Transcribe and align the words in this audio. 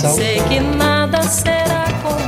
coração. 0.00 0.14
Sei 0.14 0.40
que 0.42 0.60
nada 0.60 1.22
será 1.22 1.84
como 2.02 2.20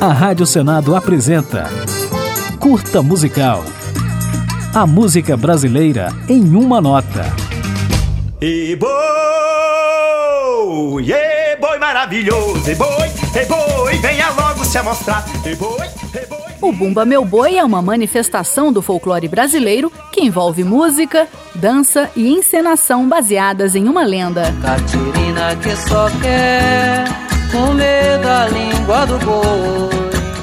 A 0.00 0.12
Rádio 0.12 0.46
Senado 0.46 0.96
apresenta 0.96 1.70
Curta 2.58 3.02
Musical. 3.02 3.64
A 4.74 4.86
música 4.86 5.36
brasileira 5.36 6.08
em 6.28 6.56
uma 6.56 6.80
nota. 6.80 7.26
E 8.40 8.74
boi, 8.76 8.90
e 11.04 11.56
boi 11.60 11.78
maravilhoso, 11.78 12.68
e 12.68 12.74
boi, 12.74 13.12
e 13.34 13.44
boi, 13.44 13.81
boi, 14.82 15.54
boi. 15.56 15.92
O 16.60 16.72
Bumba 16.72 17.04
Meu 17.04 17.24
Boi 17.24 17.56
é 17.56 17.64
uma 17.64 17.82
manifestação 17.82 18.72
do 18.72 18.80
folclore 18.80 19.26
brasileiro 19.26 19.92
que 20.12 20.20
envolve 20.20 20.62
música, 20.62 21.28
dança 21.54 22.10
e 22.14 22.28
encenação 22.28 23.08
baseadas 23.08 23.74
em 23.74 23.88
uma 23.88 24.04
lenda. 24.04 24.54
Catirina 24.62 25.56
que 25.56 25.74
só 25.76 26.08
quer 26.20 27.04
comer 27.50 28.18
da 28.18 28.48
língua 28.48 29.06
do 29.06 29.18
boi. 29.18 30.02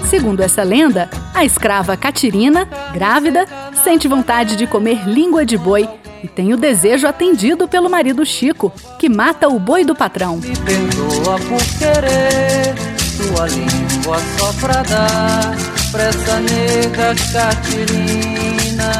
Segundo 0.09 0.41
essa 0.41 0.63
lenda, 0.63 1.09
a 1.33 1.45
escrava 1.45 1.95
Catirina, 1.95 2.66
grávida, 2.94 3.45
sente 3.83 4.08
vontade 4.08 4.55
de 4.55 4.67
comer 4.67 5.08
língua 5.08 5.45
de 5.45 5.58
boi 5.58 5.88
e 6.23 6.27
tem 6.27 6.53
o 6.53 6.58
desejo 6.58 7.08
atendido 7.08 7.67
pelo 7.67 7.89
marido 7.89 8.25
Chico, 8.25 8.73
que 8.97 9.08
mata 9.08 9.47
o 9.47 9.59
boi 9.59 9.85
do 9.85 9.95
patrão. 9.95 10.38
Me 10.38 10.53
perdoa 10.58 11.39
por 11.39 11.63
querer 11.77 12.75
tua 13.16 13.47
língua 13.47 13.88
só 14.18 14.54
pra 14.54 14.81
dar 14.84 15.55
pra 15.91 16.04
essa 16.04 16.40
nega 16.40 17.16
Catirina. 17.31 18.91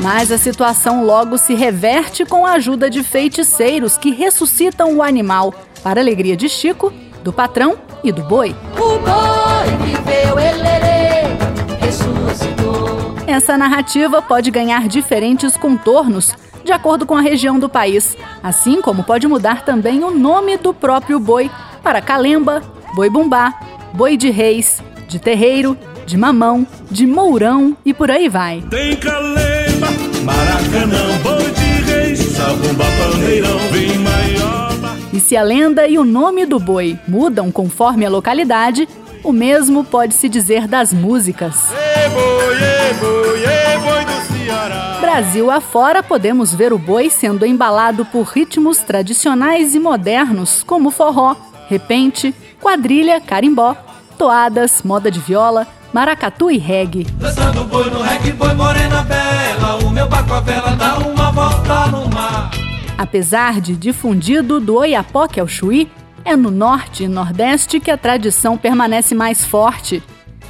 Mas 0.00 0.32
a 0.32 0.38
situação 0.38 1.04
logo 1.04 1.38
se 1.38 1.54
reverte 1.54 2.24
com 2.24 2.44
a 2.44 2.52
ajuda 2.52 2.90
de 2.90 3.02
feiticeiros 3.02 3.96
que 3.96 4.10
ressuscitam 4.10 4.96
o 4.96 5.02
animal, 5.02 5.54
para 5.82 6.00
a 6.00 6.02
alegria 6.02 6.36
de 6.36 6.48
Chico, 6.48 6.92
do 7.22 7.32
patrão 7.32 7.76
e 8.02 8.10
do 8.10 8.22
boi. 8.22 8.54
O 8.76 8.98
boi 8.98 9.86
viveu, 9.86 10.38
elere, 10.38 11.36
ressuscitou. 11.80 13.14
Essa 13.26 13.56
narrativa 13.56 14.20
pode 14.20 14.50
ganhar 14.50 14.88
diferentes 14.88 15.56
contornos 15.56 16.34
de 16.64 16.72
acordo 16.72 17.06
com 17.06 17.16
a 17.16 17.20
região 17.20 17.58
do 17.58 17.68
país, 17.68 18.16
assim 18.42 18.80
como 18.80 19.04
pode 19.04 19.26
mudar 19.26 19.64
também 19.64 20.02
o 20.04 20.10
nome 20.10 20.56
do 20.56 20.72
próprio 20.72 21.18
boi 21.18 21.50
para 21.82 22.00
calemba, 22.00 22.62
boi 22.94 23.10
bumbá, 23.10 23.52
boi 23.92 24.16
de 24.16 24.30
reis, 24.30 24.82
de 25.08 25.18
terreiro, 25.18 25.76
de 26.06 26.16
mamão, 26.16 26.66
de 26.90 27.06
mourão 27.06 27.76
e 27.84 27.92
por 27.92 28.10
aí 28.10 28.28
vai. 28.28 28.62
Tem 28.70 28.96
calemba, 28.96 29.88
maracanã, 30.24 31.18
boi 31.22 31.50
de 31.50 31.92
reis, 31.92 32.18
sabumba, 32.18 32.84
pandeirão, 32.98 33.58
vem 33.70 33.98
maioba. 33.98 34.96
E 35.12 35.20
se 35.20 35.36
a 35.36 35.42
lenda 35.42 35.86
e 35.86 35.98
o 35.98 36.04
nome 36.04 36.46
do 36.46 36.58
boi 36.58 36.98
mudam 37.06 37.52
conforme 37.52 38.06
a 38.06 38.10
localidade, 38.10 38.88
o 39.22 39.32
mesmo 39.32 39.84
pode 39.84 40.14
se 40.14 40.28
dizer 40.28 40.66
das 40.66 40.92
músicas. 40.92 41.70
E 41.70 42.08
boi, 42.08 42.56
e 42.56 42.94
boi, 42.94 43.44
e 43.44 43.78
boi 43.78 44.04
do 44.04 44.44
Ceará. 44.44 44.98
Brasil 45.00 45.50
afora, 45.50 46.02
podemos 46.02 46.54
ver 46.54 46.72
o 46.72 46.78
boi 46.78 47.10
sendo 47.10 47.44
embalado 47.44 48.04
por 48.06 48.22
ritmos 48.22 48.78
tradicionais 48.78 49.74
e 49.74 49.78
modernos, 49.78 50.62
como 50.62 50.90
forró, 50.90 51.36
repente, 51.68 52.34
quadrilha, 52.62 53.20
carimbó, 53.20 53.76
toadas, 54.16 54.82
moda 54.82 55.10
de 55.10 55.18
viola, 55.18 55.66
maracatu 55.92 56.50
e 56.50 56.56
reggae. 56.56 57.04
Dançando 57.18 57.64
boi 57.64 57.90
no 57.90 58.00
reggae, 58.00 58.32
boi 58.32 58.54
morena 58.54 59.02
bela 59.02 59.84
O 59.84 59.90
meu 59.90 60.08
barco 60.08 60.32
a 60.32 60.40
vela 60.40 60.70
dá 60.76 60.96
uma 60.98 61.30
volta 61.32 61.88
no 61.88 62.08
mar 62.08 62.50
Apesar 62.96 63.60
de 63.60 63.76
difundido 63.76 64.60
do 64.60 64.76
Oiapoque 64.76 65.40
ao 65.40 65.48
Chuí, 65.48 65.90
é 66.24 66.36
no 66.36 66.52
norte 66.52 67.02
e 67.02 67.08
nordeste 67.08 67.80
que 67.80 67.90
a 67.90 67.96
tradição 67.96 68.56
permanece 68.56 69.12
mais 69.12 69.44
forte. 69.44 70.00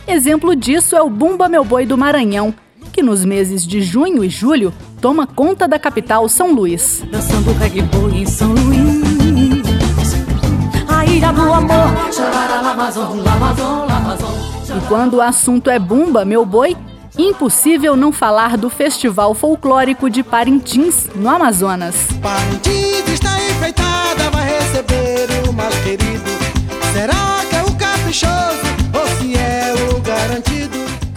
Exemplo 0.06 0.54
disso 0.54 0.94
é 0.94 1.00
o 1.00 1.08
Bumba 1.08 1.48
Meu 1.48 1.64
Boi 1.64 1.86
do 1.86 1.96
Maranhão, 1.96 2.54
que 2.92 3.02
nos 3.02 3.24
meses 3.24 3.66
de 3.66 3.80
junho 3.80 4.22
e 4.22 4.28
julho 4.28 4.74
toma 5.00 5.26
conta 5.26 5.66
da 5.66 5.78
capital 5.78 6.28
São 6.28 6.52
Luís. 6.52 7.02
Dançando 7.10 7.52
reggae 7.52 7.80
boi 7.82 8.18
em 8.18 8.26
São 8.26 8.52
Luís. 8.52 9.21
Do 11.20 11.52
amor. 11.52 11.92
E 14.74 14.88
quando 14.88 15.14
o 15.14 15.20
assunto 15.20 15.68
é 15.68 15.78
Bumba 15.78 16.24
Meu 16.24 16.46
Boi, 16.46 16.76
impossível 17.18 17.94
não 17.94 18.10
falar 18.10 18.56
do 18.56 18.70
Festival 18.70 19.34
Folclórico 19.34 20.08
de 20.08 20.22
Parintins, 20.22 21.08
no 21.14 21.28
Amazonas. 21.28 21.94
Parintins 22.22 23.08
está 23.08 23.36
enfeitada, 23.50 24.30
vai 24.30 24.58
receber 24.58 25.28
o 25.48 25.52
mais 25.52 25.74
querido. 25.80 26.30
Será 26.94 27.31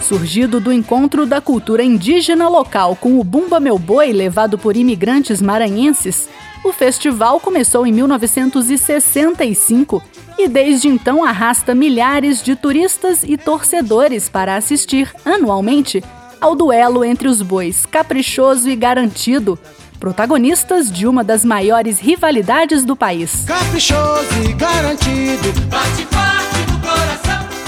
Surgido 0.06 0.60
do 0.60 0.72
encontro 0.72 1.26
da 1.26 1.40
cultura 1.40 1.82
indígena 1.82 2.48
local 2.48 2.94
com 2.94 3.18
o 3.18 3.24
Bumba 3.24 3.58
Meu 3.58 3.76
Boi 3.76 4.12
levado 4.12 4.56
por 4.56 4.76
imigrantes 4.76 5.42
maranhenses, 5.42 6.28
o 6.62 6.72
festival 6.72 7.40
começou 7.40 7.84
em 7.84 7.92
1965 7.92 10.00
e 10.38 10.46
desde 10.46 10.86
então 10.86 11.24
arrasta 11.24 11.74
milhares 11.74 12.40
de 12.40 12.54
turistas 12.54 13.24
e 13.24 13.36
torcedores 13.36 14.28
para 14.28 14.54
assistir 14.54 15.12
anualmente 15.24 16.04
ao 16.40 16.54
duelo 16.54 17.04
entre 17.04 17.26
os 17.26 17.42
bois 17.42 17.84
Caprichoso 17.84 18.68
e 18.68 18.76
Garantido, 18.76 19.58
protagonistas 19.98 20.88
de 20.88 21.08
uma 21.08 21.24
das 21.24 21.44
maiores 21.44 21.98
rivalidades 21.98 22.84
do 22.84 22.94
país. 22.94 23.42
Caprichoso 23.44 24.40
e 24.48 24.52
garantido. 24.52 25.52
Bate 25.68 26.06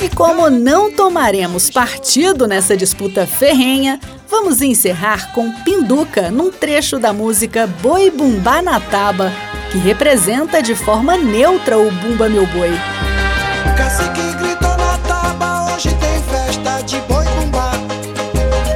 E 0.08 0.14
como 0.16 0.48
não 0.48 0.90
tomaremos 0.90 1.68
partido 1.68 2.46
nessa 2.46 2.74
disputa 2.74 3.26
ferrenha, 3.26 4.00
vamos 4.30 4.62
encerrar 4.62 5.34
com 5.34 5.52
Pinduca 5.62 6.30
num 6.30 6.50
trecho 6.50 6.98
da 6.98 7.12
música 7.12 7.66
Boi 7.66 8.10
Bumbá 8.10 8.62
na 8.62 8.80
Taba, 8.80 9.30
que 9.70 9.76
representa 9.76 10.62
de 10.62 10.74
forma 10.74 11.18
neutra 11.18 11.76
o 11.78 11.90
Bumba 11.90 12.26
Meu 12.26 12.46
Boi. 12.46 12.70
O 12.70 13.76
cacique 13.76 14.32
gritou 14.38 14.76
na 14.78 14.96
taba, 15.06 15.74
hoje 15.74 15.90
tem 15.96 16.22
festa 16.22 16.82
de 16.84 17.00
boi 17.02 17.24
bumbá. 17.26 17.72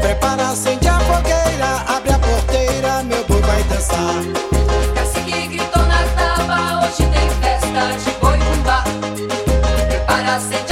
Prepara, 0.03 0.50
acende 0.50 0.87
a 0.87 1.00
fogueira, 1.00 1.82
abre 1.88 2.12
a 2.12 2.19
porteira, 2.19 3.03
meu 3.04 3.25
boi 3.25 3.41
vai 3.41 3.62
dançar. 3.64 4.22
Cacique 4.94 5.47
gritou 5.47 5.82
na 5.84 6.03
taba, 6.14 6.84
hoje 6.84 7.09
tem 7.10 7.31
festa 7.41 7.97
de 8.04 8.10
boi 8.20 8.37
bumbá. 8.37 8.84
Prepara, 9.88 10.37
acende 10.37 10.72